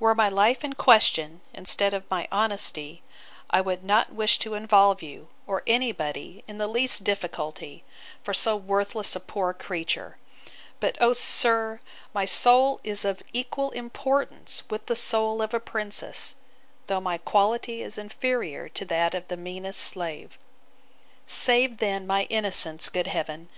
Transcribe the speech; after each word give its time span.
'Were 0.00 0.16
my 0.16 0.28
life 0.28 0.64
in 0.64 0.72
question, 0.72 1.42
instead 1.54 1.94
of 1.94 2.10
my 2.10 2.26
honesty, 2.32 3.04
I 3.50 3.60
would 3.60 3.84
not 3.84 4.12
wish 4.12 4.36
to 4.40 4.54
involve 4.54 5.00
you, 5.00 5.28
or 5.46 5.62
any 5.64 5.92
body, 5.92 6.42
in 6.48 6.58
the 6.58 6.66
least 6.66 7.04
difficulty, 7.04 7.84
for 8.20 8.34
so 8.34 8.56
worthless 8.56 9.14
a 9.14 9.20
poor 9.20 9.54
creature. 9.54 10.16
But, 10.80 11.00
O 11.00 11.12
sir! 11.12 11.78
my 12.12 12.24
soul 12.24 12.80
is 12.82 13.04
of 13.04 13.22
equal 13.32 13.70
importance 13.70 14.64
with 14.68 14.86
the 14.86 14.96
soul 14.96 15.40
of 15.40 15.54
a 15.54 15.60
princess; 15.60 16.34
though 16.88 17.00
my 17.00 17.18
quality 17.18 17.80
is 17.80 17.96
inferior 17.96 18.68
to 18.70 18.84
that 18.86 19.14
of 19.14 19.28
the 19.28 19.36
meanest 19.36 19.82
slave. 19.82 20.36
'Save 21.28 21.78
then 21.78 22.08
my 22.08 22.24
innocence, 22.24 22.88
good 22.88 23.06
Heaven! 23.06 23.48